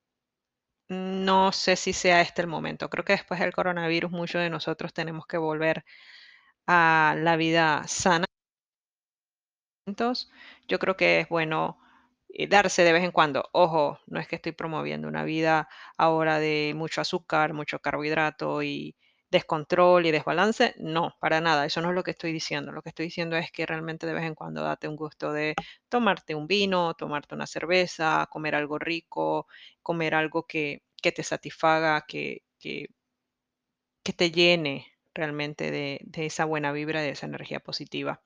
no 0.88 1.52
sé 1.52 1.76
si 1.76 1.92
sea 1.92 2.20
este 2.20 2.42
el 2.42 2.49
momento. 2.49 2.90
Creo 2.90 3.04
que 3.04 3.14
después 3.14 3.40
del 3.40 3.54
coronavirus 3.54 4.11
muchos 4.11 4.42
de 4.42 4.50
nosotros 4.50 4.92
tenemos 4.92 5.26
que 5.26 5.38
volver 5.38 5.84
a 6.66 7.16
la 7.18 7.37
vida 7.37 7.84
sana. 7.88 8.26
Yo 10.68 10.78
creo 10.78 10.96
que 10.96 11.20
es 11.20 11.28
bueno 11.28 11.78
eh, 12.28 12.46
darse 12.49 12.82
de 12.84 12.92
vez 12.92 13.04
en 13.04 13.12
cuando. 13.12 13.49
Ojo, 13.52 13.99
no 14.06 14.20
es 14.20 14.28
que 14.28 14.37
estoy 14.37 14.52
promoviendo 14.52 15.08
una 15.08 15.25
vida 15.25 15.68
ahora 15.99 16.38
de 16.38 16.73
mucho 16.76 17.00
azúcar, 17.00 17.52
mucho 17.54 17.78
carbohidrato 17.80 18.62
y 18.62 18.96
descontrol 19.34 20.06
y 20.06 20.12
desbalance. 20.12 20.74
No, 20.78 21.16
para 21.20 21.40
nada. 21.40 21.66
Eso 21.66 21.80
no 21.80 21.88
es 21.90 21.94
lo 21.94 22.04
que 22.04 22.12
estoy 22.12 22.32
diciendo. 22.32 22.70
Lo 22.72 22.82
que 22.82 22.90
estoy 22.90 23.06
diciendo 23.06 23.36
es 23.36 23.50
que 23.50 23.66
realmente 23.66 24.06
de 24.06 24.14
vez 24.14 24.24
en 24.24 24.36
cuando 24.36 24.62
date 24.62 24.86
un 24.88 24.96
gusto 24.96 25.32
de 25.32 25.54
tomarte 25.88 26.34
un 26.36 26.46
vino, 26.46 26.94
tomarte 26.94 27.34
una 27.34 27.46
cerveza, 27.46 28.28
comer 28.30 28.54
algo 28.54 28.78
rico, 28.78 29.48
comer 29.82 30.14
algo 30.14 30.46
que, 30.46 30.82
te 31.02 31.22
satisfaga, 31.22 32.04
que, 32.08 32.42
que, 32.60 32.86
te 34.16 34.30
llene 34.30 34.86
realmente 35.14 35.70
de, 35.70 36.00
de, 36.04 36.26
esa 36.26 36.44
buena 36.44 36.72
vibra, 36.72 37.02
de 37.02 37.10
esa 37.10 37.26
energía 37.26 37.60
positiva. 37.60 38.22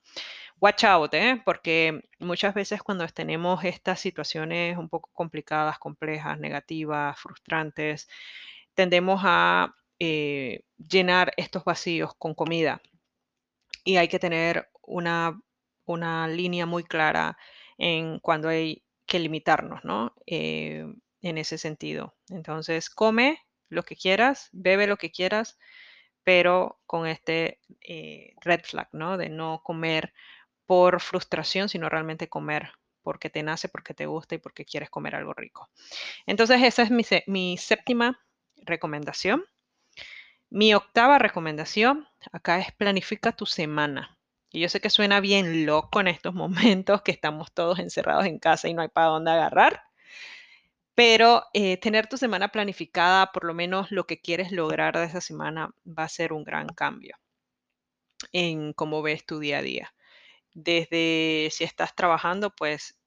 Watch 0.61 0.83
out, 0.83 1.13
¿eh? 1.13 1.41
porque 1.45 2.01
muchas 2.19 2.53
veces 2.53 2.83
cuando 2.83 3.07
tenemos 3.07 3.63
estas 3.63 3.99
situaciones 3.99 4.77
un 4.77 4.89
poco 4.89 5.09
complicadas, 5.13 5.79
complejas, 5.79 6.39
negativas, 6.39 7.19
frustrantes, 7.19 8.07
tendemos 8.75 9.21
a 9.23 9.75
eh, 9.99 10.63
llenar 10.77 11.33
estos 11.37 11.63
vacíos 11.63 12.13
con 12.17 12.33
comida. 12.33 12.81
Y 13.83 13.97
hay 13.97 14.07
que 14.07 14.19
tener 14.19 14.69
una, 14.83 15.39
una 15.85 16.27
línea 16.27 16.65
muy 16.65 16.83
clara 16.83 17.37
en 17.77 18.19
cuando 18.19 18.49
hay 18.49 18.83
que 19.05 19.19
limitarnos, 19.19 19.83
¿no? 19.83 20.13
Eh, 20.25 20.85
en 21.21 21.37
ese 21.37 21.57
sentido. 21.57 22.15
Entonces, 22.29 22.89
come 22.89 23.39
lo 23.69 23.83
que 23.83 23.95
quieras, 23.95 24.49
bebe 24.51 24.87
lo 24.87 24.97
que 24.97 25.11
quieras, 25.11 25.57
pero 26.23 26.79
con 26.85 27.07
este 27.07 27.59
eh, 27.81 28.33
red 28.41 28.61
flag, 28.63 28.89
¿no? 28.93 29.17
De 29.17 29.29
no 29.29 29.61
comer 29.63 30.13
por 30.65 31.01
frustración, 31.01 31.69
sino 31.69 31.89
realmente 31.89 32.29
comer 32.29 32.71
porque 33.01 33.29
te 33.29 33.43
nace, 33.43 33.69
porque 33.69 33.93
te 33.93 34.05
gusta 34.05 34.35
y 34.35 34.37
porque 34.37 34.65
quieres 34.65 34.89
comer 34.89 35.15
algo 35.15 35.33
rico. 35.33 35.69
Entonces, 36.25 36.61
esa 36.61 36.83
es 36.83 36.91
mi, 36.91 37.03
mi 37.27 37.57
séptima 37.57 38.19
recomendación. 38.57 39.43
Mi 40.51 40.73
octava 40.73 41.19
recomendación 41.19 42.07
acá 42.31 42.59
es 42.59 42.71
planifica 42.71 43.31
tu 43.31 43.45
semana. 43.45 44.17
Y 44.51 44.61
yo 44.61 44.69
sé 44.69 44.81
que 44.81 44.89
suena 44.89 45.19
bien 45.19 45.65
loco 45.65 45.99
en 46.01 46.07
estos 46.07 46.33
momentos 46.43 47.01
que 47.03 47.11
estamos 47.11 47.51
todos 47.53 47.79
encerrados 47.79 48.25
en 48.25 48.39
casa 48.39 48.67
y 48.67 48.73
no 48.73 48.81
hay 48.81 48.89
para 48.89 49.07
dónde 49.07 49.31
agarrar, 49.31 49.83
pero 50.95 51.45
eh, 51.53 51.77
tener 51.77 52.07
tu 52.07 52.17
semana 52.17 52.49
planificada, 52.49 53.31
por 53.31 53.45
lo 53.45 53.53
menos 53.53 53.91
lo 53.91 54.05
que 54.05 54.19
quieres 54.21 54.51
lograr 54.51 54.97
de 54.97 55.05
esa 55.05 55.21
semana, 55.21 55.73
va 55.85 56.03
a 56.03 56.09
ser 56.09 56.33
un 56.33 56.43
gran 56.43 56.67
cambio 56.69 57.17
en 58.33 58.73
cómo 58.73 59.01
ves 59.01 59.25
tu 59.25 59.39
día 59.39 59.59
a 59.59 59.61
día. 59.61 59.93
Desde 60.53 61.49
si 61.51 61.63
estás 61.63 61.95
trabajando, 61.95 62.51
pues 62.55 62.98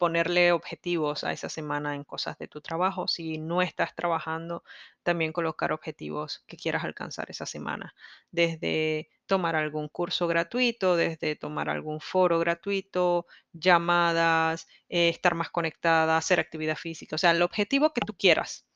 ponerle 0.00 0.52
objetivos 0.52 1.24
a 1.24 1.32
esa 1.32 1.50
semana 1.50 1.94
en 1.94 2.04
cosas 2.04 2.38
de 2.38 2.48
tu 2.48 2.62
trabajo. 2.62 3.06
Si 3.06 3.36
no 3.36 3.60
estás 3.60 3.94
trabajando, 3.94 4.64
también 5.02 5.30
colocar 5.32 5.72
objetivos 5.72 6.42
que 6.46 6.56
quieras 6.56 6.84
alcanzar 6.84 7.30
esa 7.30 7.44
semana. 7.44 7.94
Desde 8.30 9.10
tomar 9.26 9.56
algún 9.56 9.88
curso 9.88 10.26
gratuito, 10.26 10.96
desde 10.96 11.36
tomar 11.36 11.68
algún 11.68 12.00
foro 12.00 12.38
gratuito, 12.38 13.26
llamadas, 13.52 14.66
eh, 14.88 15.10
estar 15.10 15.34
más 15.34 15.50
conectada, 15.50 16.16
hacer 16.16 16.40
actividad 16.40 16.76
física. 16.76 17.16
O 17.16 17.18
sea, 17.18 17.32
el 17.32 17.42
objetivo 17.42 17.92
que 17.92 18.00
tú 18.00 18.16
quieras, 18.16 18.66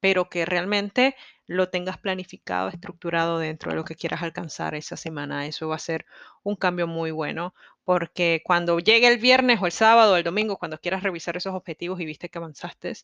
pero 0.00 0.30
que 0.30 0.46
realmente 0.46 1.16
lo 1.46 1.68
tengas 1.68 1.98
planificado, 1.98 2.68
estructurado 2.68 3.38
dentro 3.38 3.70
de 3.70 3.76
lo 3.76 3.84
que 3.84 3.96
quieras 3.96 4.22
alcanzar 4.22 4.74
esa 4.74 4.96
semana. 4.96 5.46
Eso 5.46 5.68
va 5.68 5.76
a 5.76 5.78
ser 5.78 6.06
un 6.42 6.56
cambio 6.56 6.86
muy 6.86 7.10
bueno, 7.10 7.54
porque 7.84 8.42
cuando 8.44 8.78
llegue 8.78 9.08
el 9.08 9.18
viernes 9.18 9.60
o 9.60 9.66
el 9.66 9.72
sábado 9.72 10.14
o 10.14 10.16
el 10.16 10.24
domingo, 10.24 10.58
cuando 10.58 10.78
quieras 10.78 11.02
revisar 11.02 11.36
esos 11.36 11.54
objetivos 11.54 12.00
y 12.00 12.06
viste 12.06 12.28
que 12.28 12.38
avanzaste, 12.38 12.94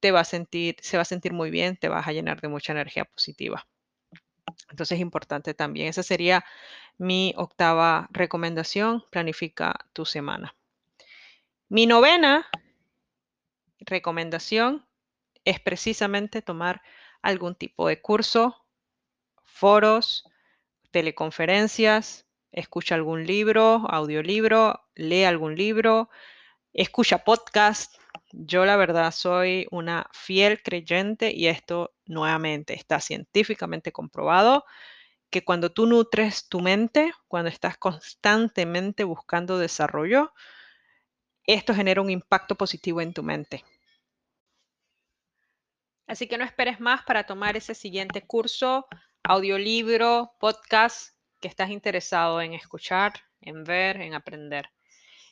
te 0.00 0.10
va 0.10 0.20
a 0.20 0.24
sentir, 0.24 0.76
se 0.80 0.96
va 0.96 1.02
a 1.02 1.06
sentir 1.06 1.32
muy 1.32 1.50
bien, 1.50 1.76
te 1.76 1.88
vas 1.88 2.06
a 2.06 2.12
llenar 2.12 2.40
de 2.40 2.48
mucha 2.48 2.72
energía 2.72 3.04
positiva. 3.04 3.66
Entonces 4.70 4.96
es 4.96 5.00
importante 5.00 5.54
también. 5.54 5.88
Esa 5.88 6.02
sería 6.02 6.44
mi 6.98 7.34
octava 7.36 8.08
recomendación, 8.10 9.04
planifica 9.10 9.74
tu 9.92 10.04
semana. 10.04 10.54
Mi 11.68 11.86
novena 11.86 12.46
recomendación 13.80 14.86
es 15.44 15.60
precisamente 15.60 16.42
tomar 16.42 16.82
algún 17.22 17.54
tipo 17.54 17.88
de 17.88 18.00
curso, 18.00 18.56
foros, 19.44 20.24
teleconferencias, 20.90 22.26
escucha 22.52 22.94
algún 22.94 23.26
libro, 23.26 23.86
audiolibro, 23.88 24.80
lee 24.94 25.24
algún 25.24 25.56
libro, 25.56 26.10
escucha 26.72 27.24
podcast. 27.24 27.96
Yo 28.32 28.64
la 28.64 28.76
verdad 28.76 29.10
soy 29.12 29.66
una 29.70 30.08
fiel 30.12 30.62
creyente 30.62 31.32
y 31.34 31.46
esto 31.46 31.94
nuevamente 32.06 32.74
está 32.74 33.00
científicamente 33.00 33.92
comprobado 33.92 34.64
que 35.30 35.44
cuando 35.44 35.70
tú 35.70 35.86
nutres 35.86 36.48
tu 36.48 36.60
mente, 36.60 37.12
cuando 37.26 37.50
estás 37.50 37.76
constantemente 37.76 39.04
buscando 39.04 39.58
desarrollo, 39.58 40.32
esto 41.44 41.74
genera 41.74 42.00
un 42.00 42.10
impacto 42.10 42.54
positivo 42.54 43.00
en 43.00 43.12
tu 43.12 43.22
mente. 43.22 43.64
Así 46.08 46.26
que 46.26 46.38
no 46.38 46.44
esperes 46.44 46.80
más 46.80 47.02
para 47.04 47.24
tomar 47.24 47.56
ese 47.58 47.74
siguiente 47.74 48.22
curso, 48.22 48.86
audiolibro, 49.22 50.32
podcast 50.40 51.14
que 51.38 51.48
estás 51.48 51.68
interesado 51.68 52.40
en 52.40 52.54
escuchar, 52.54 53.12
en 53.42 53.62
ver, 53.62 54.00
en 54.00 54.14
aprender. 54.14 54.70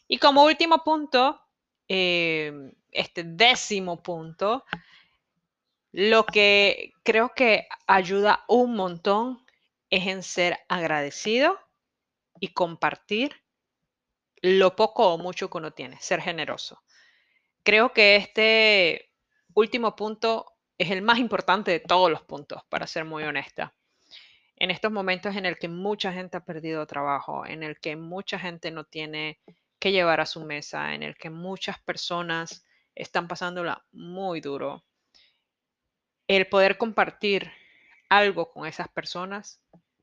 Y 0.06 0.18
como 0.18 0.44
último 0.44 0.84
punto, 0.84 1.40
eh, 1.88 2.52
este 2.92 3.24
décimo 3.24 4.02
punto, 4.02 4.66
lo 5.92 6.26
que 6.26 6.92
creo 7.02 7.32
que 7.34 7.66
ayuda 7.86 8.44
un 8.46 8.74
montón 8.76 9.46
es 9.88 10.06
en 10.06 10.22
ser 10.22 10.58
agradecido 10.68 11.58
y 12.38 12.48
compartir 12.48 13.42
lo 14.42 14.76
poco 14.76 15.14
o 15.14 15.16
mucho 15.16 15.48
que 15.48 15.56
uno 15.56 15.72
tiene, 15.72 15.98
ser 16.02 16.20
generoso. 16.20 16.82
Creo 17.62 17.94
que 17.94 18.16
este 18.16 19.10
último 19.54 19.96
punto 19.96 20.55
es 20.78 20.90
el 20.90 21.02
más 21.02 21.18
importante 21.18 21.70
de 21.70 21.80
todos 21.80 22.10
los 22.10 22.22
puntos, 22.22 22.62
para 22.68 22.86
ser 22.86 23.04
muy 23.04 23.22
honesta. 23.24 23.74
En 24.56 24.70
estos 24.70 24.90
momentos 24.90 25.36
en 25.36 25.46
el 25.46 25.58
que 25.58 25.68
mucha 25.68 26.12
gente 26.12 26.36
ha 26.36 26.44
perdido 26.44 26.86
trabajo, 26.86 27.46
en 27.46 27.62
el 27.62 27.78
que 27.78 27.96
mucha 27.96 28.38
gente 28.38 28.70
no 28.70 28.84
tiene 28.84 29.38
que 29.78 29.92
llevar 29.92 30.20
a 30.20 30.26
su 30.26 30.44
mesa, 30.44 30.94
en 30.94 31.02
el 31.02 31.16
que 31.16 31.30
muchas 31.30 31.78
personas 31.80 32.64
están 32.94 33.28
pasándola 33.28 33.84
muy 33.92 34.40
duro, 34.40 34.84
el 36.26 36.46
poder 36.48 36.78
compartir 36.78 37.52
algo 38.08 38.50
con 38.50 38.66
esas 38.66 38.88
personas 38.88 39.60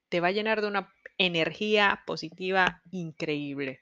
te 0.10 0.20
va 0.20 0.28
a 0.28 0.32
llenar 0.32 0.62
de 0.62 0.68
una 0.68 0.94
energía 1.18 2.04
positiva 2.06 2.82
increíble. 2.92 3.82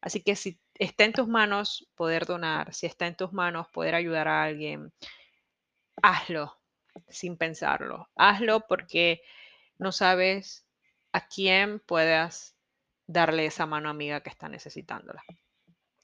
Así 0.00 0.22
que 0.22 0.36
si 0.36 0.58
está 0.74 1.04
en 1.04 1.12
tus 1.12 1.28
manos 1.28 1.88
poder 1.94 2.26
donar, 2.26 2.74
si 2.74 2.86
está 2.86 3.06
en 3.06 3.16
tus 3.16 3.32
manos 3.32 3.68
poder 3.68 3.94
ayudar 3.94 4.28
a 4.28 4.42
alguien, 4.42 4.92
hazlo 6.04 6.54
sin 7.08 7.36
pensarlo. 7.36 8.08
Hazlo 8.14 8.66
porque 8.68 9.22
no 9.78 9.90
sabes 9.90 10.66
a 11.12 11.26
quién 11.26 11.80
puedas 11.80 12.56
darle 13.06 13.46
esa 13.46 13.66
mano 13.66 13.88
amiga 13.88 14.22
que 14.22 14.30
está 14.30 14.48
necesitándola. 14.48 15.22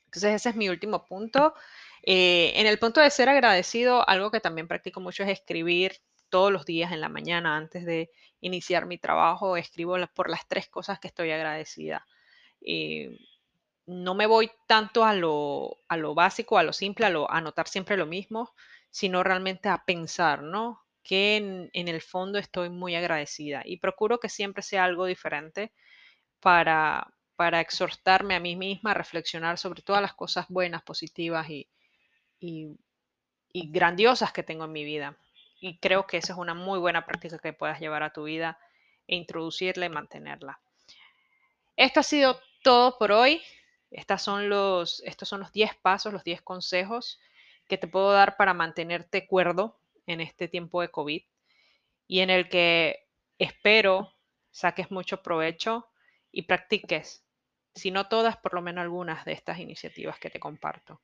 Entonces 0.07 0.35
ese 0.35 0.49
es 0.49 0.57
mi 0.57 0.69
último 0.69 1.05
punto. 1.05 1.55
Eh, 2.03 2.53
en 2.57 2.67
el 2.67 2.79
punto 2.79 3.01
de 3.01 3.11
ser 3.11 3.29
agradecido, 3.29 4.09
algo 4.09 4.31
que 4.31 4.41
también 4.41 4.69
practico 4.69 5.01
mucho 5.01 5.23
es 5.23 5.29
escribir 5.29 5.93
todos 6.31 6.51
los 6.51 6.65
días 6.65 6.93
en 6.93 7.01
la 7.01 7.09
mañana 7.09 7.57
antes 7.57 7.85
de 7.85 8.11
iniciar 8.41 8.87
mi 8.87 8.97
trabajo. 8.97 9.57
Escribo 9.57 9.97
por 10.15 10.31
las 10.31 10.49
tres 10.49 10.69
cosas 10.69 10.99
que 10.99 11.09
estoy 11.09 11.31
agradecida. 11.31 12.07
Eh, 12.63 13.19
no 13.87 14.15
me 14.15 14.27
voy 14.27 14.51
tanto 14.67 15.05
a 15.05 15.13
lo, 15.13 15.79
a 15.89 15.97
lo, 15.97 16.15
básico, 16.15 16.57
a 16.57 16.63
lo 16.63 16.73
simple, 16.73 17.07
a, 17.07 17.11
lo, 17.11 17.31
anotar 17.31 17.69
siempre 17.69 17.97
lo 17.97 18.07
mismo, 18.07 18.55
sino 18.91 19.23
realmente 19.23 19.69
a 19.69 19.85
pensar, 19.85 20.43
¿no? 20.43 20.83
Que 21.03 21.37
en, 21.73 21.89
el 21.89 22.03
fondo 22.03 22.39
estoy 22.39 22.69
muy 22.69 22.95
agradecida 22.95 23.63
y 23.65 23.79
procuro 23.79 24.21
que 24.21 24.29
siempre 24.29 24.63
sea 24.63 24.85
algo 24.85 25.07
diferente 25.07 25.73
para, 26.41 27.07
para 27.37 27.61
exhortarme 27.61 28.35
a 28.35 28.41
mí 28.41 28.57
misma 28.57 28.91
a 28.91 28.95
reflexionar 28.95 29.59
sobre 29.59 29.83
todas 29.83 30.03
las 30.03 30.15
cosas 30.15 30.47
buenas, 30.49 30.83
positivas 30.83 31.49
y, 31.49 31.69
y, 32.39 32.77
y 33.53 33.71
grandiosas 33.71 34.33
que 34.33 34.43
tengo 34.43 34.65
en 34.65 34.73
mi 34.73 34.85
vida. 34.85 35.17
Y 35.61 35.79
creo 35.79 36.07
que 36.07 36.19
esa 36.19 36.33
es 36.33 36.39
una 36.39 36.55
muy 36.55 36.79
buena 36.79 37.07
práctica 37.07 37.39
que 37.39 37.53
puedas 37.53 37.81
llevar 37.81 38.03
a 38.03 38.13
tu 38.13 38.25
vida 38.25 38.59
e 39.07 39.17
introducirla 39.17 39.87
y 39.87 39.91
mantenerla. 39.91 40.61
Esto 41.77 42.01
ha 42.01 42.03
sido 42.03 42.41
todo 42.63 42.99
por 42.99 43.13
hoy. 43.13 43.43
Estas 43.91 44.23
son 44.23 44.49
los, 44.49 45.03
estos 45.05 45.29
son 45.29 45.41
los 45.41 45.53
10 45.53 45.77
pasos, 45.77 46.13
los 46.13 46.25
10 46.25 46.43
consejos 46.43 47.19
que 47.71 47.79
te 47.79 47.87
puedo 47.87 48.11
dar 48.13 48.37
para 48.37 48.53
mantenerte 48.53 49.29
cuerdo 49.29 49.79
en 50.07 50.21
este 50.21 50.49
tiempo 50.49 50.83
de 50.83 50.91
COVID 50.91 51.23
y 52.09 52.21
en 52.21 52.29
el 52.29 52.49
que 52.49 53.07
espero 53.39 54.13
saques 54.51 54.91
mucho 54.91 55.23
provecho 55.23 55.87
y 56.33 56.43
practiques, 56.43 57.25
si 57.77 57.93
no 57.93 58.09
todas, 58.09 58.37
por 58.37 58.55
lo 58.55 58.61
menos 58.61 58.83
algunas 58.83 59.25
de 59.25 59.33
estas 59.33 59.61
iniciativas 59.61 60.19
que 60.19 60.31
te 60.31 60.41
comparto. 60.41 61.01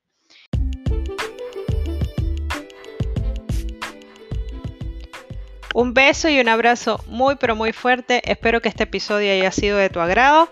Un 5.73 5.93
beso 5.93 6.27
y 6.27 6.41
un 6.41 6.49
abrazo 6.49 7.01
muy 7.07 7.35
pero 7.35 7.55
muy 7.55 7.71
fuerte. 7.71 8.21
Espero 8.29 8.59
que 8.61 8.67
este 8.67 8.83
episodio 8.83 9.31
haya 9.31 9.51
sido 9.51 9.77
de 9.77 9.89
tu 9.89 10.01
agrado 10.01 10.49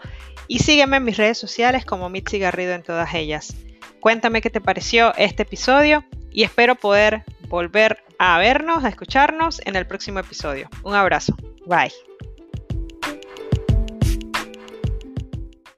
y 0.47 0.59
sígueme 0.59 0.97
en 0.97 1.03
mis 1.03 1.17
redes 1.17 1.37
sociales 1.37 1.83
como 1.83 2.09
Mitzi 2.09 2.39
Garrido 2.39 2.73
en 2.73 2.83
todas 2.83 3.13
ellas. 3.13 3.64
Cuéntame 4.05 4.39
qué 4.39 4.51
te 4.51 4.61
pareció 4.61 5.15
este 5.15 5.41
episodio 5.41 6.05
y 6.31 6.43
espero 6.43 6.75
poder 6.75 7.23
volver 7.47 8.03
a 8.19 8.37
vernos, 8.37 8.83
a 8.83 8.89
escucharnos 8.89 9.59
en 9.65 9.75
el 9.75 9.87
próximo 9.87 10.19
episodio. 10.19 10.69
Un 10.83 10.93
abrazo. 10.93 11.35
Bye. 11.65 11.91